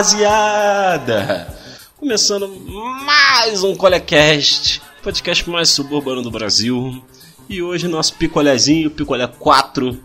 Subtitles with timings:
[0.00, 1.54] rapaziada!
[1.98, 2.48] Começando
[3.04, 7.04] mais um Colecast, podcast mais suburbano do Brasil.
[7.46, 10.00] E hoje nosso picolézinho, picolé 4.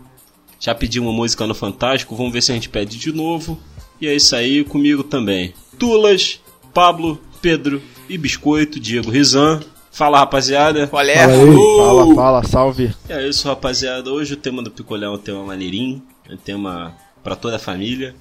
[0.60, 3.58] Já pedi uma música no Fantástico, vamos ver se a gente pede de novo.
[3.98, 5.54] E é isso aí, comigo também.
[5.78, 6.40] Tulas,
[6.74, 9.62] Pablo, Pedro e Biscoito, Diego Rizan.
[9.90, 10.88] Fala rapaziada.
[10.88, 11.16] Qual é?
[11.16, 11.32] Fala.
[11.32, 11.76] Alô?
[11.78, 12.94] Fala, fala, salve.
[13.08, 14.12] E é isso, rapaziada.
[14.12, 16.94] Hoje o tema do Picolé é um tema maneirinho, é um tema
[17.24, 18.14] pra toda a família.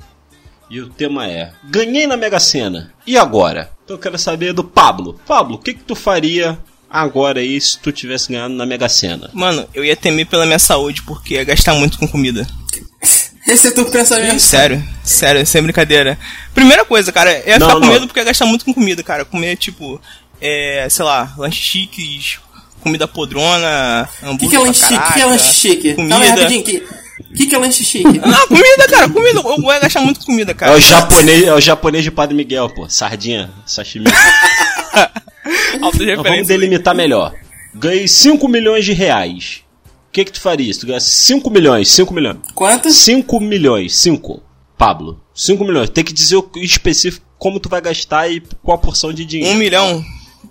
[0.69, 2.91] E o tema é: Ganhei na Mega Sena.
[3.05, 3.71] E agora?
[3.83, 5.19] Então eu quero saber do Pablo.
[5.27, 6.57] Pablo, o que que tu faria
[6.89, 9.29] agora aí se tu tivesse ganhado na Mega Sena?
[9.33, 12.47] Mano, eu ia temer pela minha saúde porque ia gastar muito com comida.
[13.47, 14.39] Esse é teu pensamento.
[14.39, 16.17] Sério, sério, sem brincadeira.
[16.53, 17.93] Primeira coisa, cara, eu ia Não, ficar com não.
[17.93, 19.23] medo porque ia gastar muito com comida, cara.
[19.23, 20.01] Comer, tipo,
[20.41, 22.39] é, sei lá, lanches chiques,
[22.81, 24.95] comida podrona, O hambúrguer que, que é pra lanche chique?
[25.09, 25.93] O que é lanche chique?
[25.93, 26.15] Comida.
[26.15, 26.61] Calma aí, rapidinho.
[26.61, 26.87] O que,
[27.35, 28.19] que, que é lanche chique?
[28.19, 29.41] Não, comida, cara, comida.
[29.41, 30.73] Eu ia gastar muito com comida, É cara.
[30.75, 32.89] o japonês, é o japonês de Padre Miguel, pô.
[32.89, 34.05] Sardinha, sashimi.
[35.75, 37.33] Então, vamos delimitar melhor.
[37.73, 39.61] Ganhei 5 milhões de reais.
[40.07, 41.89] O que que tu faria se tu ganhasse 5 milhões?
[41.89, 42.37] 5 milhões.
[42.53, 42.89] Quanto?
[42.89, 44.41] 5 milhões, 5.
[44.77, 45.89] Pablo, 5 milhões.
[45.89, 49.53] Tem que dizer o específico como tu vai gastar e qual a porção de dinheiro.
[49.53, 50.03] Um milhão.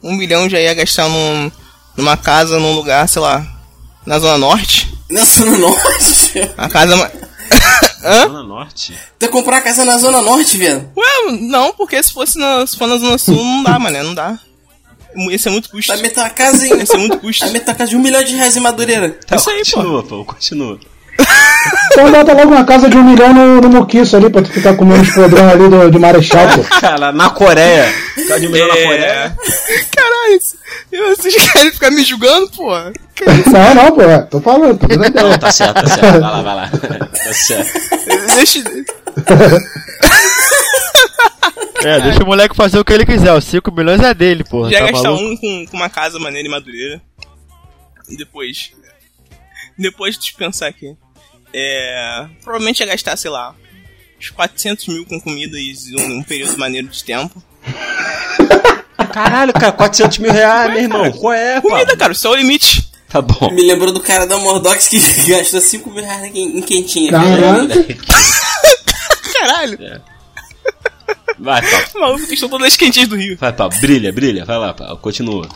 [0.02, 1.50] Um milhão já ia gastar num,
[1.96, 3.46] numa casa, num lugar, sei lá,
[4.06, 4.92] na Zona Norte.
[5.10, 6.32] Na Zona Norte?
[6.56, 6.96] A casa.
[6.96, 7.10] ma-
[8.04, 8.22] Hã?
[8.26, 8.98] Zona Norte?
[9.18, 10.90] Tu ia comprar a casa na Zona Norte, velho?
[10.96, 14.14] Ué, não, porque se fosse na, se for na Zona Sul, não dá, mané, não
[14.14, 14.38] dá.
[15.30, 15.92] Esse é muito custo.
[15.92, 16.80] Vai meter uma casa em...
[16.82, 17.44] Esse é muito custo.
[17.44, 19.10] Vai meter uma casa de um milhão de reais em Madureira.
[19.26, 19.76] Tá isso aí, pô.
[19.76, 20.24] continua, pô.
[20.26, 20.80] Continua.
[21.94, 24.74] Então bota logo uma casa de um milhão no, no Muquiço ali pra tu ficar
[24.76, 26.64] comendo os podrão ali do, de Marechal, pô.
[26.80, 27.84] Cara, na Coreia.
[28.16, 28.84] Ficar de milhão na É.
[28.84, 29.36] Coreia.
[29.96, 30.40] Caralho,
[30.90, 32.72] eu- vocês querem ficar me julgando, pô?
[32.76, 34.02] Não, não, pô.
[34.02, 36.02] é, Tô falando, tô Não, tá certo, tá certo.
[36.02, 36.68] Vai lá, vai lá.
[36.68, 37.72] Tá certo.
[38.34, 38.64] Deixa.
[41.84, 43.32] É, deixa o moleque fazer o que ele quiser.
[43.32, 44.70] Os 5 milhões é dele, porra.
[44.70, 45.24] Já tá gastar maluco?
[45.24, 47.00] um com, com uma casa maneira em Madureira.
[48.08, 48.72] E depois.
[49.78, 50.96] Depois de pensar aqui.
[51.56, 52.26] É.
[52.42, 53.54] Provavelmente ia gastar, sei lá.
[54.18, 57.40] Uns 400 mil com comida e um, um período maneiro de tempo.
[59.12, 61.12] Caralho, cara, 400 mil reais, meu irmão.
[61.12, 61.68] Qual é, pô?
[61.68, 62.90] Comida, cara, o seu é o limite.
[63.08, 63.52] Tá bom.
[63.52, 64.98] Me lembrou do cara da Mordox que
[65.30, 67.12] gastou 5 mil reais em, em quentinha.
[67.12, 67.86] Caraca.
[69.32, 69.78] Caralho.
[71.38, 71.98] Vai, pá.
[72.00, 73.36] Maluco, testou todas as quentinhas do Rio.
[73.38, 73.68] Vai, pá.
[73.68, 74.44] Brilha, brilha.
[74.44, 74.96] Vai lá, pá.
[74.96, 75.48] Continua.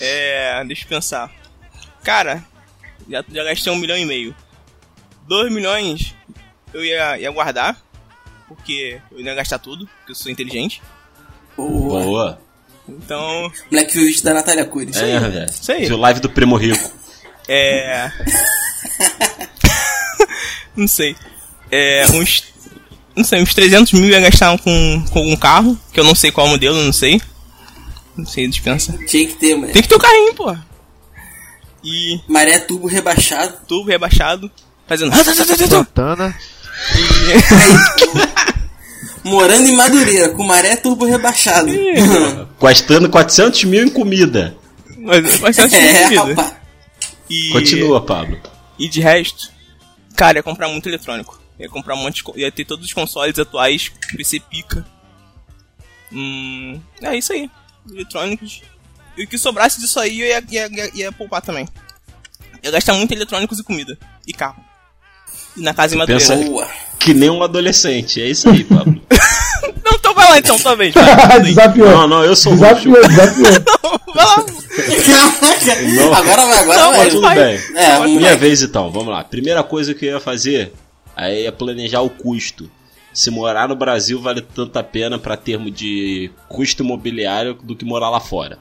[0.00, 0.64] É.
[0.64, 1.30] Deixa eu pensar.
[2.02, 2.42] Cara,
[3.08, 4.34] já, já gastei um milhão e meio.
[5.30, 6.12] Dois milhões
[6.74, 7.80] eu ia, ia guardar.
[8.48, 10.82] Porque eu ia gastar tudo, porque eu sou inteligente.
[11.56, 12.02] Boa.
[12.02, 12.40] Boa.
[12.88, 14.96] Então, vídeo da Natália Cures.
[14.96, 15.46] É, velho.
[15.48, 15.86] Isso aí.
[15.86, 16.90] Viu live do Primo Rico.
[17.46, 18.10] é.
[20.74, 21.14] não sei.
[21.70, 22.08] É.
[22.08, 22.42] Uns.
[23.14, 26.32] Não sei, uns 300 mil ia gastar com, com algum carro, que eu não sei
[26.32, 27.22] qual modelo, não sei.
[28.16, 28.98] Não sei, dispensa.
[29.06, 29.72] Tinha que ter, mano.
[29.72, 30.56] Tem que ter o carrinho, pô.
[31.84, 33.58] E Maré turbo rebaixado.
[33.68, 34.50] tubo rebaixado,
[34.90, 35.12] fazendo.
[35.68, 36.34] Santana.
[39.22, 41.70] Morando em Madureira, com maré turbo rebaixado.
[42.60, 44.56] Gastando 400 mil em comida.
[44.98, 46.24] Mas bastante é, comida.
[46.24, 46.56] rapaz.
[47.28, 48.40] E, Continua, Pablo.
[48.78, 49.52] E de resto,
[50.16, 51.40] cara, ia comprar muito eletrônico.
[51.58, 52.40] Ia comprar um monte de.
[52.40, 54.84] Ia ter todos os consoles atuais, PC pica.
[56.12, 56.80] Hum.
[57.00, 57.48] É isso aí.
[57.88, 58.62] Eletrônicos.
[59.16, 61.68] E o que sobrasse disso aí eu ia, ia, ia, ia poupar também.
[62.62, 63.98] Ia gastar muito em eletrônicos e comida.
[64.26, 64.69] E carro.
[65.60, 66.34] Na casa Madureira.
[66.36, 66.66] pensa- Boa.
[66.98, 68.20] Que nem um adolescente.
[68.20, 69.00] É isso aí, Pablo.
[69.84, 70.92] Não, então vai lá então, talvez.
[70.92, 71.42] Tudo aí.
[71.42, 71.88] desafiou.
[71.90, 72.68] Não, não, eu sou o Russo.
[72.90, 74.00] Desafiou, desafiou.
[74.14, 74.36] vai lá.
[75.96, 76.14] Não.
[76.14, 76.98] agora vai, agora Não, vai.
[76.98, 77.34] mas Tudo vai.
[77.36, 77.60] bem.
[77.76, 79.24] É, Minha vez então, vamos lá.
[79.24, 80.72] Primeira coisa que eu ia fazer
[81.16, 82.70] aí é planejar o custo.
[83.12, 87.84] Se morar no Brasil vale tanto a pena para termo de custo imobiliário do que
[87.84, 88.58] morar lá fora.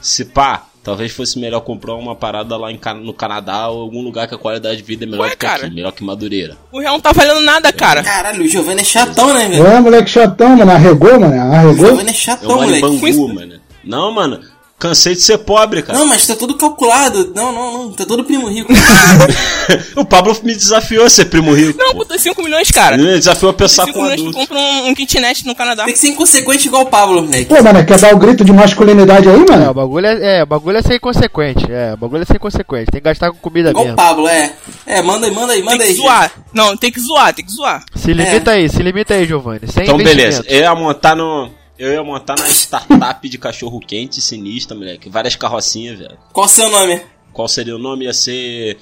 [0.00, 4.28] Se pá, talvez fosse melhor comprar uma parada lá em, no Canadá ou algum lugar
[4.28, 5.66] que a qualidade de vida é melhor Ué, que cara.
[5.66, 6.56] aqui, melhor que Madureira.
[6.70, 8.04] O real não tá valendo nada, cara.
[8.04, 9.64] Caralho, o Giovanni é chatão, né, velho?
[9.64, 10.70] Ué, moleque chatão, mano.
[10.70, 11.34] Arregou, mano.
[11.34, 11.86] O Arregou.
[11.88, 12.80] Giovanni é chatão, em moleque.
[12.82, 13.60] Bangu, mano.
[13.82, 14.40] Não, mano,
[14.78, 15.98] cansei de ser pobre, cara.
[15.98, 17.32] Não, mas tá tudo calculado.
[17.34, 17.92] Não, não, não.
[17.92, 18.72] Tá todo primo rico.
[19.96, 21.78] o Pablo me desafiou a ser primo rico.
[21.78, 22.94] Não, puta, 5 milhões, cara.
[22.96, 24.38] Ele me desafiou a pensar 5 com milhões tu adulto.
[24.38, 25.84] compra um, um kitnet no Canadá.
[25.84, 27.46] Tem que ser inconsequente igual o Pablo, moleque.
[27.46, 29.74] Pô, mano, quer dar o grito de masculinidade aí, É, o mano?
[29.74, 31.64] bagulho é, é, o bagulho é ser inconsequente.
[31.70, 32.90] É, o bagulho é ser inconsequente.
[32.90, 33.96] Tem que gastar com comida Igual o mesmo.
[33.96, 34.52] Pablo, é.
[34.86, 35.96] É, manda aí, manda aí, Tem manda que aí.
[35.96, 36.30] zoar.
[36.52, 37.82] Não, tem que zoar, tem que zoar.
[37.94, 39.66] Se limita aí, se limita aí, Giovanni.
[39.68, 40.44] Sem Então, beleza.
[40.46, 41.50] Eu ia montar no.
[41.78, 45.10] Eu ia montar na startup de cachorro quente sinistra, moleque.
[45.10, 46.18] Várias carrocinhas, velho.
[46.32, 47.02] Qual o seu nome?
[47.32, 48.06] Qual seria o nome?
[48.06, 48.78] Ia ser.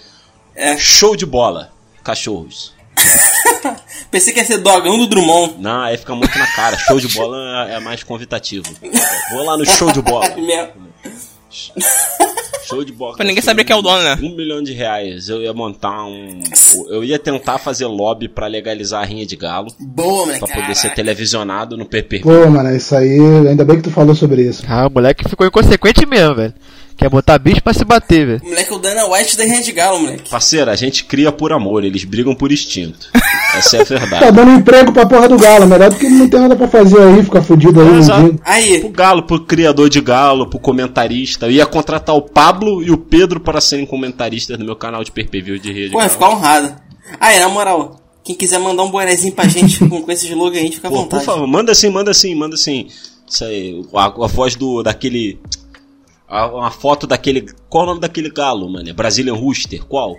[0.54, 0.76] É.
[0.76, 1.72] Show de bola.
[2.04, 2.72] Cachorros.
[4.10, 5.56] Pensei que ia ser Dogão do Drummond.
[5.58, 6.78] Não, aí fica muito na cara.
[6.78, 8.66] Show de bola é mais convidativo.
[9.32, 10.26] Vou lá no show de bola.
[12.66, 13.16] Show de bola.
[13.16, 14.18] Pra ninguém saber quem é o dono, né?
[14.22, 15.28] Um milhão de reais.
[15.28, 16.40] Eu ia montar um.
[16.88, 19.68] Eu ia tentar fazer lobby pra legalizar a rinha de galo.
[19.78, 20.40] Boa, moleque.
[20.40, 22.20] Pra poder ser televisionado no PP.
[22.20, 23.18] Pô, mano, isso aí,
[23.48, 24.62] ainda bem que tu falou sobre isso.
[24.68, 26.54] Ah, o moleque ficou inconsequente mesmo, velho.
[26.96, 28.40] Quer botar bicho pra se bater, velho.
[28.44, 30.30] Moleque, o Dana White da Hand Galo, moleque.
[30.30, 33.08] Parceiro, a gente cria por amor, eles brigam por instinto.
[33.56, 34.32] Essa é a Tá verdade.
[34.32, 37.22] dando emprego pra porra do galo, melhor do que não tem nada pra fazer aí,
[37.22, 37.98] ficar fudido aí.
[37.98, 38.40] Exato.
[38.44, 41.46] Aí, Pro galo, pro criador de galo, pro comentarista.
[41.46, 45.10] Eu ia contratar o Pablo e o Pedro para serem comentaristas no meu canal de
[45.12, 45.90] PPV de rede.
[45.92, 46.74] pô, ia ficar honrado.
[47.20, 50.72] Aí, na moral, quem quiser mandar um bonezinho pra gente com, com esse slogan aí,
[50.72, 51.24] fica à Pô, por vontade.
[51.24, 52.86] favor, manda assim, manda assim, manda assim.
[53.28, 55.38] Isso aí, a, a voz do daquele.
[56.28, 57.46] Uma foto daquele.
[57.68, 58.88] Qual o nome daquele galo, mano?
[58.88, 59.84] É Brazilian Rooster?
[59.84, 60.18] Qual?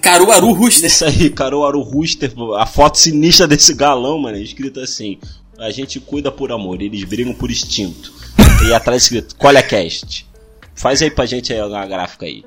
[0.00, 0.88] Caruaru Rooster.
[0.88, 2.32] Isso aí, Caruaru Rooster.
[2.56, 5.18] A foto sinistra desse galão, mano, é escrito assim.
[5.58, 8.12] A gente cuida por amor, eles brigam por instinto.
[8.66, 10.26] E atrás escrito, Colecast.
[10.74, 12.44] Faz aí pra gente aí uma gráfica aí.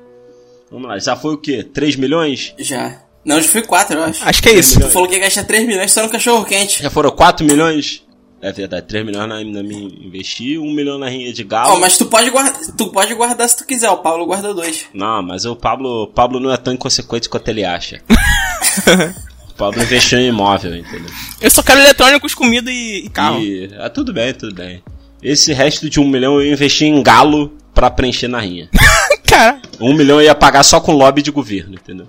[0.70, 1.62] Vamos lá, já foi o quê?
[1.62, 2.52] 3 milhões?
[2.58, 3.00] Já.
[3.24, 4.24] Não, já foi 4, eu acho.
[4.24, 4.80] Acho que é isso.
[4.80, 6.82] Tu falou que ia gastar 3 milhões só no cachorro quente.
[6.82, 8.02] Já foram 4 milhões?
[8.40, 11.74] É verdade, 3 milhões na, na minha investir, 1 milhão na rinha de galo.
[11.74, 14.86] Ó, mas tu pode, guarda, tu pode guardar se tu quiser, o Paulo guarda dois.
[14.92, 18.02] Não, mas o Pablo, o Pablo não é tão inconsequente quanto ele acha.
[19.50, 21.10] o Pablo investiu em imóvel, entendeu?
[21.40, 23.40] Eu só quero eletrônicos, comida e, e carro.
[23.40, 24.82] E, ah, tudo bem, tudo bem.
[25.22, 28.68] Esse resto de um milhão eu investi em galo pra preencher na rinha.
[29.26, 32.06] Cara, Um milhão eu ia pagar só com lobby de governo, entendeu?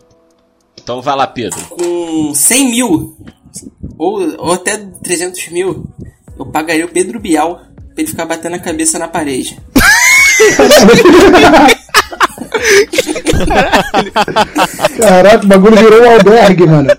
[0.82, 1.60] Então vai lá, Pedro.
[1.68, 3.18] Com 100 mil,
[3.98, 5.86] ou, ou até 300 mil,
[6.40, 7.56] eu pagaria o Pedro Bial
[7.94, 9.58] pra ele ficar batendo a cabeça na parede.
[14.98, 16.90] Caraca, o bagulho virou um albergue, mano.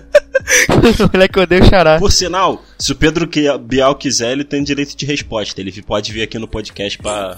[1.13, 1.99] moleque odeia o xará.
[1.99, 5.59] Por sinal, se o Pedro que- Bial quiser, ele tem direito de resposta.
[5.59, 7.37] Ele pode vir aqui no podcast pra.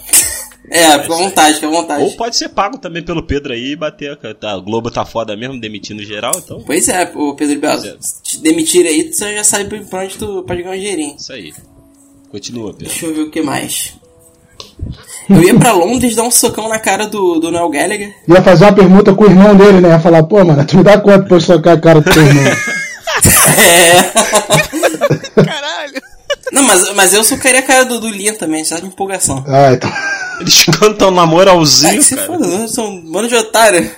[0.70, 2.04] É, fica à vontade, fica à vontade.
[2.04, 4.12] Ou pode ser pago também pelo Pedro aí e bater.
[4.24, 6.62] a- Tá, o Globo tá foda mesmo, demitindo geral, então.
[6.66, 7.96] Pois é, o Pedro Bial, é.
[8.00, 11.16] se te demitir aí, tu já sabe pra onde tu pode ganhar um dinheirinho.
[11.18, 11.52] Isso aí.
[12.32, 12.88] Continua, Pedro.
[12.88, 13.94] Deixa eu ver o que mais.
[15.30, 18.14] Eu ia pra Londres dar um socão na cara do, do Noel Gallagher.
[18.28, 19.90] Ia fazer uma permuta com o irmão dele, né?
[19.90, 22.24] Ia falar, pô, mano, tu me dá quanto pra eu socar a cara do teu
[22.24, 22.44] irmão?
[23.58, 24.04] É.
[25.44, 26.02] caralho.
[26.52, 29.44] Não, mas, mas eu socaria a cara do, do Liam também, só de empolgação.
[29.48, 29.92] Ah, então.
[30.40, 32.28] Eles cantam É namoralzinho, que se cara.
[32.28, 33.92] foda, são um bando de otário.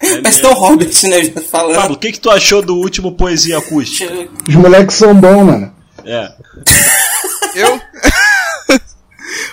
[0.00, 0.42] Parece mesmo.
[0.42, 1.32] tão Robert, né?
[1.50, 1.76] Falando.
[1.76, 4.12] Pablo, o que, que tu achou do último poesia acústica?
[4.48, 5.72] Os moleques são bons, mano.
[6.04, 6.32] É.
[7.54, 7.80] Eu?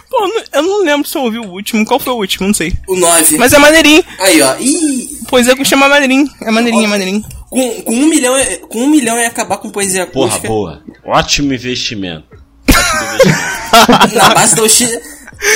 [0.09, 0.17] Pô,
[0.53, 1.85] eu não lembro se eu ouvi o último.
[1.85, 2.47] Qual foi o último?
[2.47, 2.73] Não sei.
[2.87, 3.37] O 9.
[3.37, 4.03] Mas é maneirinho.
[4.19, 4.55] Aí, ó.
[4.59, 6.27] Ih, Poesia que chama maneirinho.
[6.41, 7.23] É maneirinho, é maneirinho.
[7.49, 8.33] com, com um milhão,
[8.67, 10.47] com um milhão ia acabar com poesia Porra, acústica.
[10.47, 10.81] boa.
[11.05, 12.25] Ótimo investimento.
[12.67, 14.15] Ótimo investimento.
[14.15, 15.03] na base da hostilidade.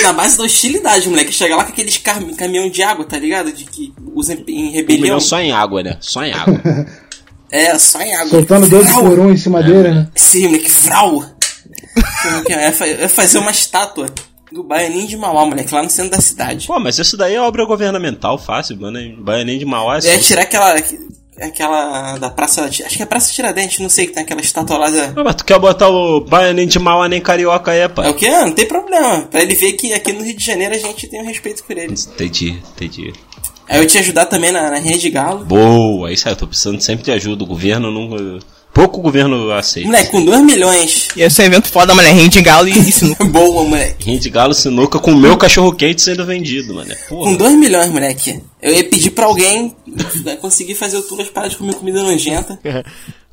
[0.02, 1.32] Na base da hostilidade, moleque.
[1.32, 3.52] Chegar lá com aqueles car- caminhão de água, tá ligado?
[3.52, 5.02] De que usa em, Um rebelião.
[5.02, 5.96] milhão só em água, né?
[6.00, 6.60] Só em água.
[7.52, 8.30] É, só em água.
[8.30, 9.02] Soltando 12 Vrau.
[9.04, 10.08] por um em cima dele, né?
[10.16, 11.24] Sim, moleque, vral.
[12.48, 14.06] É, é fazer uma estátua
[14.52, 16.66] do Baianinho de Mauá, moleque, lá no centro da cidade.
[16.66, 18.98] Pô, mas isso daí é obra governamental, fácil, mano.
[19.22, 20.08] Baianinho de Mauá é só...
[20.10, 20.74] É tirar aquela.
[21.40, 22.62] Aquela da Praça.
[22.64, 25.06] Acho que é Praça Tiradentes, não sei, que tem aquela estátua lá da.
[25.16, 28.08] Ah, mas tu quer botar o Baianinho de Mauá nem carioca aí, É pai?
[28.08, 28.26] o que?
[28.28, 29.22] Ah, não tem problema.
[29.22, 31.76] Pra ele ver que aqui no Rio de Janeiro a gente tem um respeito por
[31.76, 32.06] eles.
[32.06, 33.12] Entendi, entendi.
[33.68, 35.44] Aí eu te ajudar também na, na Rede Galo.
[35.44, 37.42] Boa, isso aí, eu tô precisando sempre de ajuda.
[37.42, 38.38] O governo não.
[38.74, 39.88] Pouco o governo aceita.
[39.88, 41.08] Moleque, com 2 milhões.
[41.16, 42.08] Ia ser um evento foda, mano.
[42.08, 43.24] É rende galo e, e sinuca.
[43.30, 44.04] Boa, moleque.
[44.06, 46.90] Rinha de galo sinuca com o meu cachorro quente sendo vendido, mano.
[46.90, 47.36] É Com Porra.
[47.36, 48.40] 2 milhões, moleque.
[48.60, 49.74] Eu ia pedir pra alguém
[50.24, 52.58] né, conseguir fazer o Tulas parar de comer comida nojenta.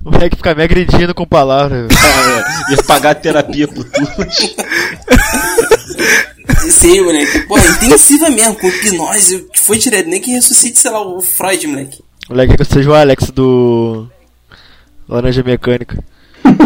[0.03, 1.87] O moleque fica me agredindo com palavras.
[2.71, 4.55] É, ia pagar terapia pro Tulas.
[6.71, 7.39] Sim, moleque.
[7.47, 9.33] Pô, intensiva mesmo, com hipnose.
[9.35, 11.99] eu- Foi direto, nem que ressuscite, sei lá, o Freud, moleque.
[12.29, 14.07] O moleque que seja o Alex do.
[15.11, 16.03] Laranja Mecânica.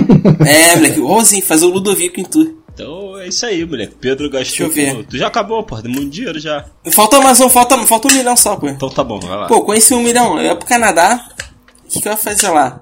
[0.45, 2.63] É, moleque, igualzinho, fazer o Ludovico em tu.
[2.73, 3.95] Então é isso aí, moleque.
[3.99, 4.67] Pedro gastou.
[4.67, 5.05] Deixa eu ver.
[5.05, 5.81] Tu já acabou, porra.
[5.81, 6.65] Deu muito dinheiro já.
[6.91, 8.67] Falta mais um, falta, falta um milhão só, pô.
[8.67, 9.47] Então tá bom, vai lá.
[9.47, 11.25] Pô, conheci um milhão, eu ia pro Canadá.
[11.85, 12.81] O que, que eu ia fazer lá?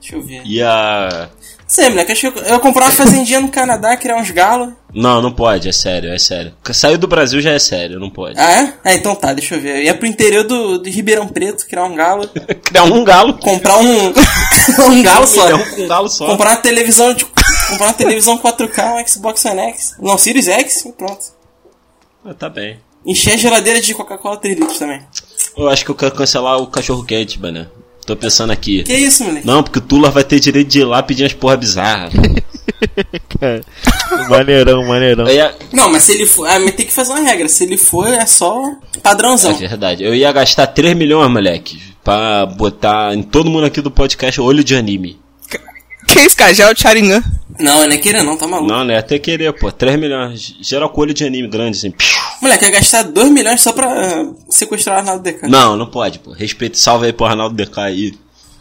[0.00, 0.42] Deixa eu ver.
[0.44, 1.28] E a.
[1.66, 4.72] Sei, moleque, acho que eu eu ia comprar uma fazendinha no Canadá, criar uns galos.
[4.94, 6.54] Não, não pode, é sério, é sério.
[6.72, 8.38] Saiu do Brasil já é sério, não pode.
[8.38, 8.74] Ah, é?
[8.84, 9.78] Ah, então tá, deixa eu ver.
[9.78, 12.28] Eu ia pro interior do, do Ribeirão Preto, criar um galo.
[12.62, 13.34] Criar um galo.
[13.38, 14.08] Comprar um.
[14.88, 15.46] um galo só.
[15.76, 16.26] um galo só.
[16.26, 17.24] Comprar uma televisão de.
[17.24, 19.96] Comprar uma televisão 4K, um Xbox One X.
[19.98, 21.24] Não, Series X e pronto.
[22.24, 22.78] Ah, tá bem.
[23.04, 25.00] Encher a geladeira de Coca-Cola 3 litros também.
[25.56, 27.68] Eu acho que eu quero cancelar o cachorro quente, mano.
[28.06, 28.84] Tô pensando aqui.
[28.84, 29.46] Que isso, moleque?
[29.46, 32.12] Não, porque o Tula vai ter direito de ir lá pedir umas porra bizarras.
[33.40, 33.64] Cara,
[34.28, 35.28] maneirão, maneirão.
[35.28, 35.54] Ia...
[35.72, 36.46] Não, mas se ele for.
[36.48, 37.48] Ah, mas tem que fazer uma regra.
[37.48, 38.62] Se ele for, é só
[38.96, 39.54] É padrãozão.
[39.56, 40.04] verdade.
[40.04, 44.62] Eu ia gastar 3 milhões, moleque, pra botar em todo mundo aqui do podcast olho
[44.62, 45.18] de anime.
[46.06, 46.54] Que isso, cara?
[46.54, 47.22] Já é o Sharingan.
[47.58, 48.70] Não, eu é querer não, tá maluco.
[48.70, 48.98] Não, né?
[48.98, 49.72] Até querer, pô.
[49.72, 50.54] 3 milhões.
[50.60, 51.90] Geral com olho de anime grande, assim.
[51.90, 52.06] Piu.
[52.42, 55.48] Moleque, ia gastar 2 milhões só pra ah, sequestrar o Arnaldo DK.
[55.48, 56.32] Não, não pode, pô.
[56.32, 58.14] Respeito, salve aí pro Arnaldo DK aí.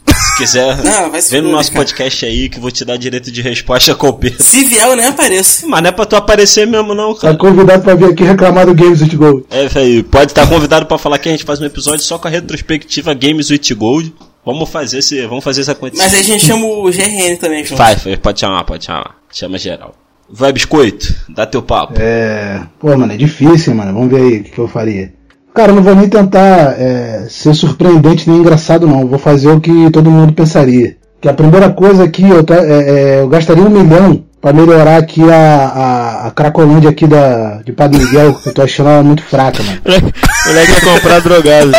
[0.08, 1.84] Se quiser, Não, vem no nosso cara.
[1.84, 4.42] podcast aí que eu vou te dar direito de resposta com o Pedro.
[4.42, 5.68] Se vier, eu nem apareço.
[5.68, 7.38] Mas não é pra tu aparecer mesmo, não, Tá cara.
[7.38, 9.46] convidado pra vir aqui reclamar do Games with Gold.
[9.50, 12.28] É, velho, pode estar convidado pra falar que a gente faz um episódio só com
[12.28, 14.14] a retrospectiva Games with Gold.
[14.46, 16.04] Vamos fazer esse, vamos fazer isso acontecer.
[16.04, 17.78] Mas aí a gente chama o GRN também, João.
[17.78, 19.16] Faz, faz, pode chamar, pode chamar.
[19.32, 19.94] Chama geral.
[20.30, 21.94] Vai, biscoito, dá teu papo.
[21.98, 22.62] É.
[22.80, 23.94] Pô, mano, é difícil, mano.
[23.94, 25.14] Vamos ver aí o que, que eu faria.
[25.54, 29.08] Cara, eu não vou nem tentar é, ser surpreendente nem engraçado, não.
[29.08, 30.98] Vou fazer o que todo mundo pensaria.
[31.22, 34.98] Que a primeira coisa aqui, eu, tá- é, é, eu gastaria um milhão pra melhorar
[34.98, 39.02] aqui a, a, a Cracolândia aqui da, de Padre Miguel, que eu tô achando ela
[39.04, 39.82] muito fraca, mano.
[40.46, 41.72] O moleque ia comprar drogado.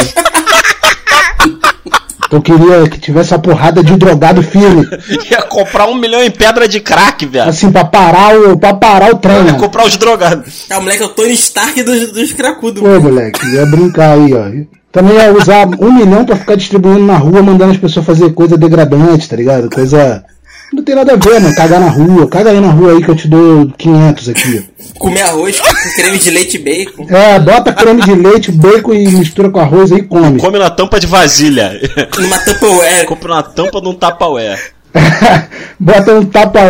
[2.30, 4.86] Eu queria que tivesse a porrada de drogado firme.
[5.30, 7.48] Ia comprar um milhão em pedra de crack, velho.
[7.48, 10.66] Assim, pra parar o, pra parar o trem, Ia comprar os drogados.
[10.70, 12.82] Ah, o moleque é o Tony Stark dos, dos cracudos.
[12.82, 14.76] Pô, moleque, ia brincar aí, ó.
[14.90, 18.56] Também ia usar um milhão pra ficar distribuindo na rua, mandando as pessoas fazer coisa
[18.56, 19.68] degradante, tá ligado?
[19.68, 20.24] Coisa.
[20.72, 21.54] Não tem nada a ver, mano.
[21.54, 22.28] Cagar na rua.
[22.28, 24.64] Caga aí na rua aí que eu te dou 500 aqui.
[24.98, 27.06] Comer arroz com creme de leite e bacon.
[27.08, 30.38] É, bota creme de leite, bacon e mistura com arroz aí e come.
[30.38, 31.78] Come na tampa de vasilha.
[32.18, 33.06] Numa Tupperware.
[33.06, 34.76] Compra na tampa de um Tupperware.
[35.78, 36.60] bota um tapa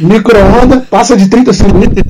[0.00, 1.88] micro-onda, passa de 30 segundos.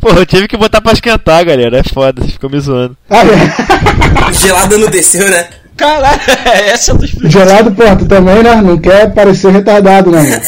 [0.00, 1.78] Pô, eu tive que botar pra esquentar, galera.
[1.78, 2.96] É foda, você ficou me zoando.
[3.08, 4.32] Ah, é.
[4.32, 5.48] Gelada não desceu, né?
[5.76, 6.20] Caralho,
[6.72, 8.54] essa é dos Gelado, pô, tu também, né?
[8.62, 10.42] Não quer parecer retardado, né, mano?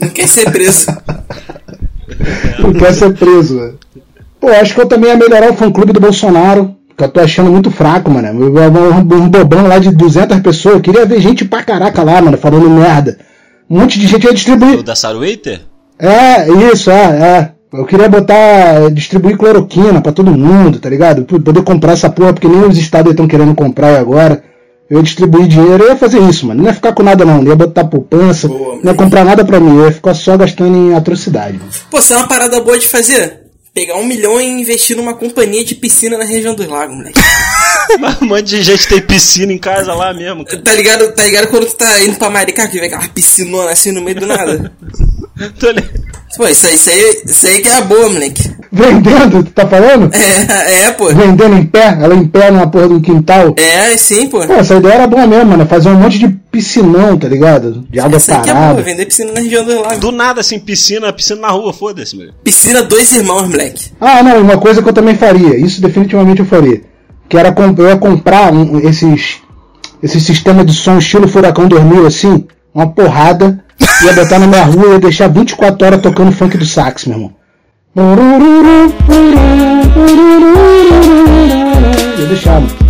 [0.00, 0.86] Não quer ser preso.
[2.60, 3.78] Não quer ser preso, velho.
[4.40, 6.76] Pô, acho que eu também ia melhorar o fã-clube do Bolsonaro.
[6.96, 8.28] Que eu tô achando muito fraco, mano.
[8.28, 10.76] Um, um bobão lá de 200 pessoas.
[10.76, 13.18] Eu queria ver gente pra caraca lá, mano, falando merda.
[13.68, 14.82] Um monte de gente ia O distribuir.
[14.82, 15.62] da Saruwaiter?
[15.98, 17.50] É, isso, é, é.
[17.76, 21.24] Eu queria botar, distribuir cloroquina pra todo mundo, tá ligado?
[21.24, 24.42] Poder comprar essa porra, porque nem os estados estão querendo comprar agora.
[24.88, 26.60] Eu ia distribuir dinheiro, eu ia fazer isso, mano.
[26.62, 29.44] Não ia ficar com nada não, não ia botar poupança, Boa, não ia comprar nada
[29.44, 31.58] pra mim, eu ia ficar só gastando em atrocidade.
[31.58, 31.70] mano.
[31.90, 33.40] Pô, isso é uma parada boa de fazer.
[33.74, 37.18] Pegar um milhão e investir numa companhia de piscina na região dos lagos, moleque.
[37.98, 40.44] Mas um monte de gente tem piscina em casa lá mesmo.
[40.44, 40.62] cara.
[40.62, 43.90] Tá ligado, tá ligado quando tu tá indo pra Maricá, que vem aquela piscinona assim
[43.90, 44.70] no meio do nada?
[45.58, 46.03] Tô li-
[46.36, 48.50] Pô, isso aí, isso aí, isso aí que é a boa, moleque.
[48.72, 50.10] Vendendo, tu tá falando?
[50.12, 51.06] É, é, pô.
[51.14, 53.54] Vendendo em pé, ela em pé numa porra de um quintal.
[53.56, 54.44] É, sim, pô.
[54.46, 55.64] Pô, essa ideia era boa mesmo, mano.
[55.66, 57.86] Fazer um monte de piscinão, tá ligado?
[57.90, 58.82] De água Isso aí que é boa, parada.
[58.82, 59.98] vender piscina na região dos lagos.
[59.98, 62.30] Do nada, assim, piscina, piscina na rua, foda-se, meu.
[62.42, 63.92] Piscina dois irmãos, moleque.
[64.00, 66.80] Ah, não, uma coisa que eu também faria, isso definitivamente eu faria.
[67.28, 69.36] Que era comp- eu ia comprar um- esses
[70.02, 74.86] esse sistema de som estilo Furacão 2000 assim, uma porrada, ia botar na minha rua
[74.88, 77.34] e ia deixar 24 horas tocando funk do sax, meu irmão.
[82.18, 82.84] Ia deixar, mano.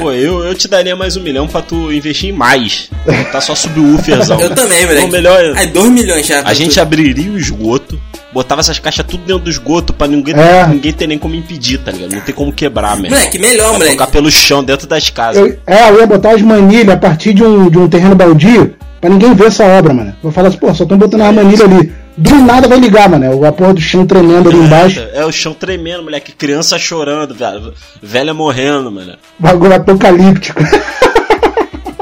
[0.00, 2.90] Pô, eu, eu te daria mais um milhão pra tu investir em mais.
[3.30, 4.40] Tá só subwooferzão.
[4.40, 5.02] Eu também, moleque.
[5.02, 5.54] Não, melhor.
[5.56, 6.42] Aí, dois milhões já.
[6.42, 7.99] A gente abriria o esgoto,
[8.32, 10.66] botava essas caixas tudo dentro do esgoto pra ninguém, É.
[10.66, 12.12] ninguém ter nem como impedir, tá ligado?
[12.12, 13.16] Não tem como quebrar mesmo.
[13.16, 13.92] Moleque, melhor, moleque.
[13.92, 15.40] Tocar pelo chão dentro das casas.
[15.44, 18.74] Eu, é, eu ia botar as manilhas a partir de um, de um terreno baldio
[19.00, 20.14] pra ninguém ver essa obra, mano.
[20.22, 21.92] Vou falar assim, pô, só estão botando as manilhas ali.
[22.16, 23.44] Do nada vai ligar, mano.
[23.46, 25.00] A porra do chão tremendo ali embaixo.
[25.14, 26.32] É o chão tremendo, moleque.
[26.32, 27.72] Criança chorando, velho.
[28.02, 29.14] Velha morrendo, mano.
[29.38, 30.60] Bagulho apocalíptico.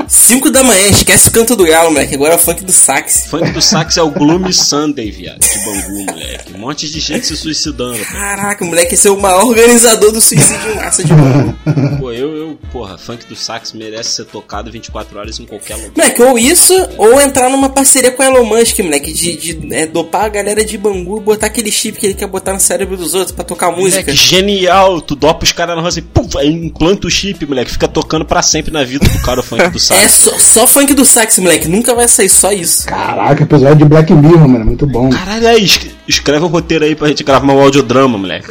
[0.09, 2.15] 5 da manhã, esquece o canto do galo, moleque.
[2.15, 3.27] Agora é o funk do sax.
[3.29, 5.39] Funk do sax é o Gloomy Sunday, viado.
[5.41, 6.55] De Bangu, moleque.
[6.55, 7.99] Um monte de gente se suicidando.
[7.99, 8.37] cara.
[8.37, 11.55] Caraca, moleque, esse é o maior organizador do suicídio em massa de Bangu.
[11.99, 12.37] Pô, eu,
[12.73, 15.93] porra, funk do sax merece ser tocado 24 horas em qualquer lugar.
[15.97, 19.87] Moleque, ou isso, ou entrar numa parceria com o Elon Musk, moleque, de, de é,
[19.87, 22.97] dopar a galera de Bangu e botar aquele chip que ele quer botar no cérebro
[22.97, 24.03] dos outros pra tocar música.
[24.03, 25.01] Moleque, genial!
[25.01, 27.71] Tu dopa os caras na rua assim, puf, aí implanta o chip, moleque.
[27.71, 30.03] Fica tocando pra sempre na vida do cara o funk do sax.
[30.03, 31.69] É só, só funk do sax, moleque.
[31.69, 32.87] Nunca vai sair só isso.
[32.87, 34.65] Caraca, episódio de Black Mirror, mano.
[34.67, 35.09] Muito bom.
[35.11, 38.49] Caralho, aí, es- escreve um roteiro aí pra gente gravar um audiodrama, moleque.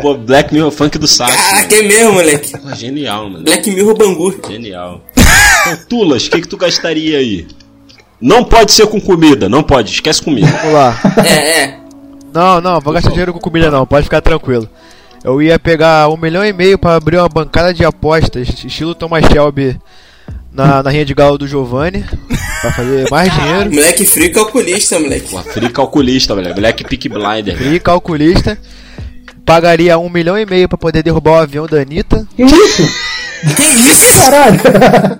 [0.00, 1.34] Pô, Black Mirror funk do sax.
[1.34, 2.41] Caraca, é mesmo, moleque.
[2.62, 3.44] Pô, genial, mano.
[3.44, 4.34] Black Mirror Bangu.
[4.48, 5.02] Genial.
[5.12, 7.46] Então, Tulas, o que, que tu gastaria aí?
[8.20, 10.46] Não pode ser com comida, não pode, esquece comida.
[10.46, 11.00] Vamos lá.
[11.24, 11.78] É, é.
[12.32, 14.68] Não, não, vou gastar dinheiro com comida não, pode ficar tranquilo.
[15.22, 19.24] Eu ia pegar um milhão e meio pra abrir uma bancada de apostas, estilo Thomas
[19.26, 19.78] Shelby
[20.52, 22.04] na, na Rinha de Galo do Giovanni,
[22.60, 23.70] pra fazer mais dinheiro.
[23.70, 25.30] Moleque frio e calculista, moleque.
[25.30, 26.54] Pô, free calculista, velho.
[26.54, 27.56] Moleque pick blinder.
[27.56, 28.58] Free calculista.
[29.44, 32.26] Pagaria um milhão e meio pra poder derrubar o avião da Anitta.
[32.36, 32.82] Que isso?
[33.56, 34.16] Que isso?
[34.16, 34.60] Caralho!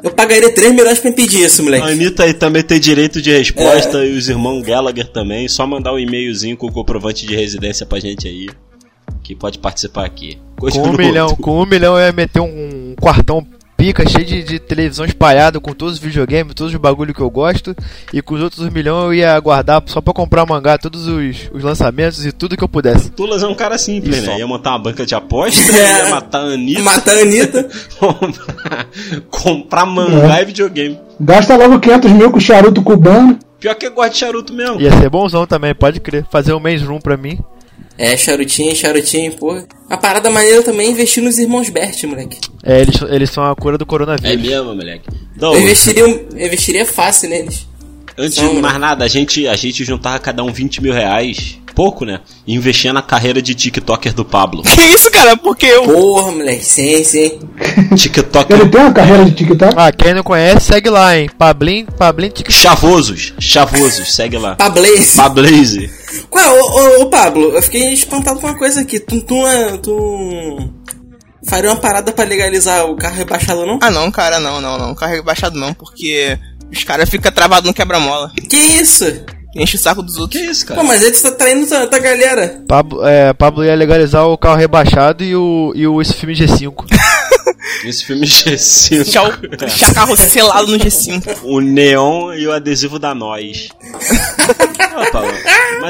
[0.03, 1.89] Eu pagaria 3 milhões pra impedir isso, A moleque.
[1.89, 5.49] Anitta aí também tem direito de resposta e os irmãos Gallagher também.
[5.49, 8.49] Só mandar um e-mailzinho com o comprovante de residência pra gente aí.
[9.23, 10.39] Que pode participar aqui.
[10.57, 13.45] Com um milhão, com um milhão eu ia meter um quartão
[13.83, 17.29] pica cheio de, de televisão espalhado com todos os videogames, todos os bagulho que eu
[17.29, 17.75] gosto.
[18.13, 21.65] E com os outros milhões eu ia guardar só pra comprar mangá, todos os, os
[21.65, 23.11] lançamentos e tudo que eu pudesse.
[23.11, 24.27] Tulas é um cara simples, Isso.
[24.29, 24.39] né?
[24.39, 26.05] Ia montar uma banca de apostas, É.
[26.05, 27.69] ia matar a Anitta, Matar a Anitta.
[29.29, 31.01] comprar mangá e videogame.
[31.19, 33.37] Gasta logo 500 mil com charuto cubano.
[33.59, 34.81] Pior que eu gosto de charuto mesmo.
[34.81, 36.25] Ia ser bonzão também, pode crer.
[36.31, 37.39] Fazer um mês room pra mim.
[38.03, 39.63] É, charutinho, charutinho, pô.
[39.89, 42.37] A parada maneira também é investir nos irmãos Bert, moleque.
[42.65, 44.43] É, eles, eles são a cura do É coronavírus.
[44.45, 45.09] mesmo, moleque.
[45.41, 47.65] Eu investiria, eu investiria fácil neles.
[48.19, 48.81] antes Não, de mais né?
[48.81, 51.59] nada, a gente, a gente juntava cada um 20 mil reais.
[51.77, 52.21] Pouco, né?
[52.45, 54.63] E investia na carreira de TikToker do Pablo.
[54.75, 55.37] Que isso, cara?
[55.37, 55.85] Porque eu.
[55.85, 57.39] Porra, moleque, sim, sim.
[57.97, 59.75] TikToker Ele tem uma carreira de TikTok?
[59.77, 61.31] Ah, quem não conhece, segue lá, hein.
[61.39, 62.53] Pablin, Pablin TikTok.
[62.53, 63.33] Chavosos.
[63.39, 64.57] Chavosos, segue lá.
[64.57, 65.17] Pablaze.
[65.17, 66.02] Pablaze.
[66.31, 68.99] Qual, ô, ô, ô, Pablo, eu fiquei espantado com uma coisa aqui.
[69.01, 70.71] Tu, tu, é- tu
[71.49, 73.79] faria uma parada pra legalizar o carro rebaixado, não?
[73.83, 74.95] Ah, não, cara, não, não, não.
[74.95, 76.39] Carro rebaixado não, porque
[76.71, 78.31] os caras ficam travados no quebra-mola.
[78.49, 79.05] Que isso?
[79.55, 80.43] Enche o saco dos Que outros.
[80.43, 80.87] isso, Pô, cara?
[80.87, 82.63] mas ele tá traindo tua galera.
[82.67, 86.87] Pablo, é, Pablo ia legalizar o carro rebaixado e o, e o esse filme G5.
[87.85, 89.03] Esse filme G5.
[89.03, 91.39] Deixar o deixar carro selado no G5.
[91.43, 93.69] o neon e o adesivo da nós.
[94.79, 95.32] Ah, Paulo,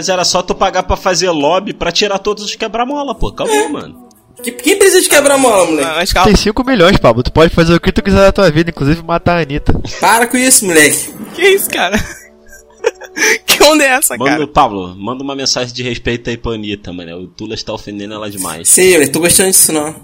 [0.03, 3.29] Mas era só tu pagar pra fazer lobby pra tirar todos os quebra-mola, pô.
[3.29, 4.09] Acabou, mano.
[4.43, 5.89] Que- Quem precisa de quebra-mola, moleque?
[5.95, 6.13] Mas.
[6.25, 7.23] Tem 5 milhões, Pablo.
[7.23, 9.73] Tu pode fazer o que tu quiser da tua vida, inclusive matar a Anitta.
[10.01, 11.15] Para com isso, moleque.
[11.37, 11.97] Que isso, cara?
[13.47, 14.47] que onda é essa, Manda, cara?
[14.49, 17.17] Pablo, manda uma mensagem de respeito aí pra Anitta, mano.
[17.21, 18.69] O Tula está ofendendo ela demais.
[18.69, 19.93] Sei, moleque, tô gostando disso não.
[19.93, 19.99] De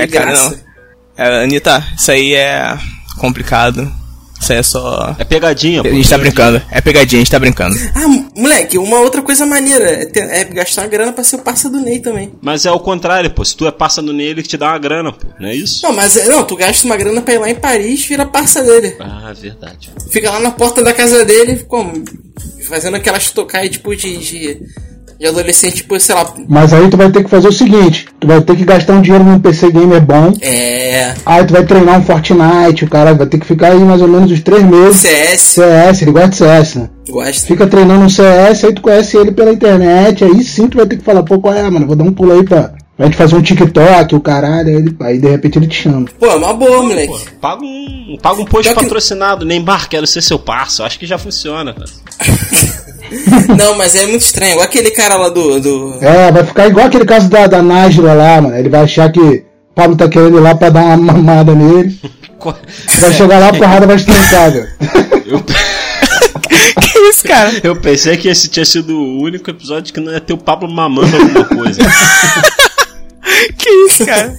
[0.00, 0.64] É, cara, graça.
[1.16, 1.24] não.
[1.24, 2.76] É, Anitta, isso aí é
[3.20, 3.88] complicado.
[4.40, 5.16] Isso aí é só.
[5.18, 5.88] É pegadinha, pô.
[5.88, 6.62] A gente tá brincando.
[6.70, 7.74] É pegadinha, a gente tá brincando.
[7.94, 11.38] Ah, moleque, uma outra coisa maneira é, ter- é gastar uma grana pra ser o
[11.40, 12.32] parça do Ney também.
[12.40, 13.44] Mas é o contrário, pô.
[13.44, 15.26] Se tu é passando nele, ele te dá uma grana, pô.
[15.40, 15.82] Não é isso?
[15.84, 18.26] Não, mas é- não, tu gasta uma grana pra ir lá em Paris e vira
[18.26, 18.96] parça dele.
[19.00, 19.90] Ah, verdade.
[20.10, 22.04] Fica lá na porta da casa dele, como?
[22.68, 24.60] Fazendo aquelas tocais tipo de, de,
[25.18, 26.32] de adolescente, tipo, sei lá.
[26.48, 29.00] Mas aí tu vai ter que fazer o seguinte: tu vai ter que gastar um
[29.02, 30.32] dinheiro num PC gamer bom.
[30.40, 31.14] É.
[31.24, 34.08] Aí tu vai treinar um Fortnite, o cara vai ter que ficar aí mais ou
[34.08, 34.96] menos uns 3 meses.
[34.98, 35.40] CS.
[35.40, 36.90] CS, ele gosta de CS, né?
[37.08, 37.46] Gosta.
[37.46, 40.96] Fica treinando um CS, aí tu conhece ele pela internet, aí sim tu vai ter
[40.96, 41.86] que falar, pô, qual é, mano?
[41.86, 42.72] Vou dar um pulo aí pra.
[42.96, 46.06] Pra gente fazer um TikTok, o caralho, aí, ele- aí de repente ele te chama.
[46.18, 47.08] Pô, é uma boa, moleque.
[47.12, 49.44] Pô, paga um, paga um post Pior que- patrocinado.
[49.44, 50.82] Neymar, quero ser seu parça.
[50.82, 51.90] Acho que já funciona, cara.
[53.56, 54.52] Não, mas é muito estranho.
[54.52, 55.60] Igual aquele cara lá do.
[55.60, 55.98] do...
[56.00, 58.56] É, vai ficar igual aquele caso da, da Nájila lá, mano.
[58.56, 61.98] Ele vai achar que o Pablo tá querendo ir lá pra dar uma mamada nele.
[63.00, 64.68] Vai chegar lá, a porrada vai estrancar, velho.
[65.26, 65.42] Eu,
[66.80, 67.50] que isso, cara?
[67.62, 70.70] eu pensei que esse tinha sido o único episódio que não ia ter o Pablo
[70.70, 71.80] mamando alguma coisa.
[73.58, 74.34] Que isso, cara?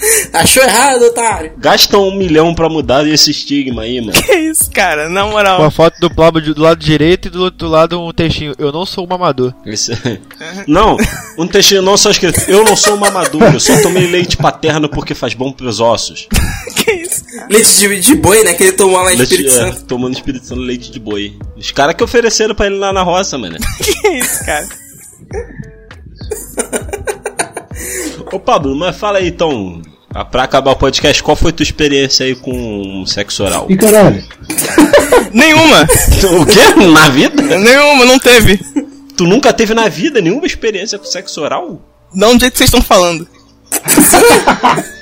[0.32, 1.52] Achou errado, otário?
[1.58, 4.12] Gastam um milhão pra mudar esse estigma aí, mano.
[4.22, 5.08] Que isso, cara?
[5.08, 5.70] Na Com a moral.
[5.70, 8.54] foto do Pablo do lado direito e do outro lado um textinho.
[8.58, 9.52] Eu não sou um mamador.
[9.66, 9.92] Esse-
[10.66, 10.96] Não,
[11.38, 12.40] um textinho não só escrito.
[12.48, 16.26] Eu não sou uma madura, eu só tomei leite paterno porque faz bom pros ossos.
[16.74, 17.24] Que isso?
[17.50, 18.54] Leite de, de boi, né?
[18.54, 19.84] Que ele tomou lá em Leite, Espírito é, Santo.
[19.84, 21.36] tomando Espírito Santo leite de boi.
[21.56, 23.56] Os caras que ofereceram pra ele lá na roça, mano.
[23.82, 24.68] Que isso, cara?
[28.32, 29.82] Ô Pablo, mas fala aí então,
[30.14, 33.66] ah, pra acabar o podcast, qual foi tua experiência aí com sexo oral?
[33.68, 34.24] E caralho,
[35.32, 35.86] Nenhuma!
[36.40, 36.74] O quê?
[36.92, 37.42] Na vida?
[37.58, 38.58] Nenhuma, não teve.
[39.16, 41.80] Tu nunca teve na vida nenhuma experiência com sexo oral?
[42.12, 43.26] Não do jeito que vocês estão falando.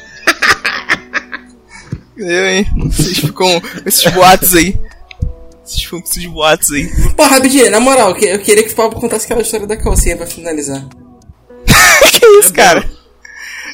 [2.16, 2.66] Eu, hein?
[2.90, 4.78] Vocês ficam com esses boatos aí.
[5.64, 6.90] Vocês ficam com esses boatos aí.
[7.16, 10.26] Pô, rapidinho, na moral, eu queria que o Pablo contasse aquela história da calcinha pra
[10.26, 10.84] finalizar.
[12.10, 12.97] que isso, cara?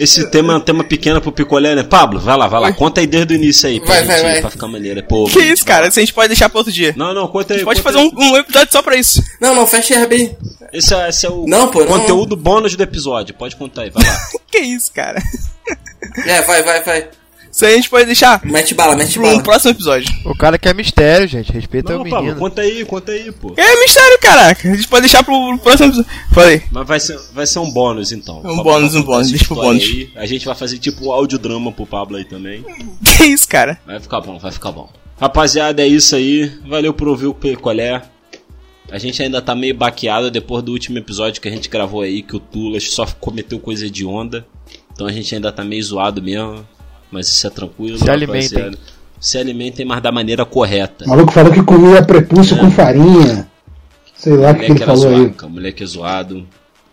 [0.01, 1.83] Esse tema é um tema pequeno pro picolé, né?
[1.83, 2.73] Pablo, vai lá, vai lá.
[2.73, 4.41] Conta aí desde o início aí, pra, Vai, gente, vai, vai.
[4.41, 5.03] pra ficar maneiro.
[5.05, 5.87] Pô, Que isso, cara?
[5.89, 6.93] Isso a gente pode deixar pra outro dia.
[6.97, 7.65] Não, não, conta aí.
[7.65, 8.13] Pode conta fazer aí.
[8.15, 9.23] um, um episódio só pra isso.
[9.41, 10.37] Não, não, fecha aí.
[10.73, 11.87] Esse é, esse é o Não, pô, não.
[11.87, 13.35] conteúdo bônus do episódio.
[13.35, 14.17] Pode contar aí, vai lá.
[14.51, 15.21] Que isso, cara?
[16.27, 17.09] É, vai, vai, vai.
[17.55, 19.37] Isso aí a gente pode deixar Mete bala, mete bala.
[19.37, 20.13] um próximo episódio.
[20.25, 21.53] O cara quer mistério, gente.
[21.53, 22.41] Respeita Não, o Pablo, menino.
[22.41, 23.55] conta aí, conta aí, pô.
[23.57, 24.69] É mistério, caraca.
[24.73, 26.11] A gente pode deixar pro, pro próximo episódio.
[26.33, 26.63] Falei.
[26.73, 28.39] Mas vai ser, vai ser um bônus então.
[28.39, 29.85] Um Pablo bônus, um bônus, deixa pro bônus.
[29.85, 30.11] aí.
[30.17, 32.65] A gente vai fazer tipo um audiodrama pro Pablo aí também.
[33.17, 33.79] Que isso, cara?
[33.87, 34.91] Vai ficar bom, vai ficar bom.
[35.21, 36.51] Rapaziada, é isso aí.
[36.67, 38.03] Valeu por ouvir o Picolé.
[38.91, 42.21] A gente ainda tá meio baqueado depois do último episódio que a gente gravou aí,
[42.21, 44.45] que o Tulas só cometeu coisa de onda.
[44.93, 46.67] Então a gente ainda tá meio zoado mesmo.
[47.15, 47.97] Mas isso é tranquilo.
[47.97, 48.73] Se alimentem.
[49.21, 51.05] Se alimentem, mas da maneira correta.
[51.05, 53.49] O maluco falou que comia prepúcio com farinha.
[54.17, 55.17] Sei lá o que, ele era falou aí.
[55.17, 55.53] zoado, cara.
[55.53, 56.47] Moleque é zoado.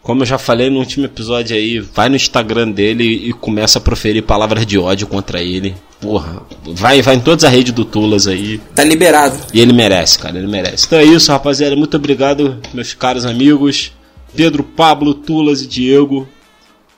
[0.04, 3.82] Como eu já falei no último episódio aí, vai no Instagram dele e começa a
[3.82, 5.76] proferir palavras de ódio contra ele.
[6.00, 8.60] Porra, vai, vai em todas as redes do Tulas aí.
[8.76, 9.38] Tá liberado.
[9.54, 10.86] E ele merece, cara, ele merece.
[10.86, 11.76] Então é isso, rapaziada.
[11.76, 13.92] Muito obrigado, meus caros amigos.
[14.36, 16.28] Pedro, Pablo, Tulas e Diego.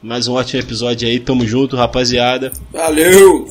[0.03, 1.17] Mais um ótimo episódio aí.
[1.17, 2.51] Tamo junto, rapaziada.
[2.73, 3.47] Valeu!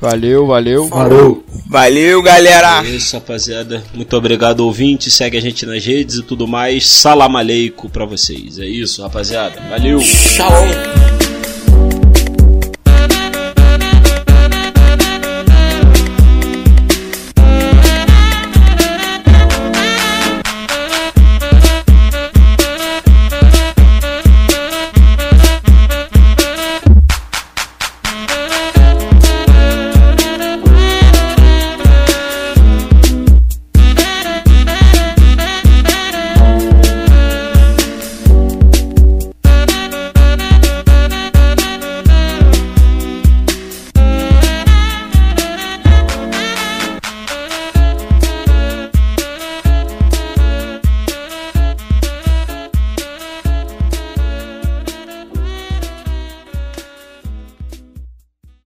[0.00, 0.88] Valeu, valeu.
[0.88, 1.44] Parou.
[1.66, 2.82] Valeu, galera.
[2.86, 3.82] É isso, rapaziada.
[3.92, 5.10] Muito obrigado, ouvinte.
[5.10, 6.86] Segue a gente nas redes e tudo mais.
[6.88, 8.58] Salam aleikum pra vocês.
[8.58, 9.60] É isso, rapaziada.
[9.68, 10.00] Valeu.
[10.00, 11.19] Shalom!